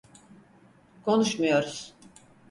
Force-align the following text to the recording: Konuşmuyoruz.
Konuşmuyoruz. 1.05 1.93